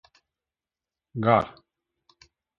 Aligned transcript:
Gar 1.23 1.45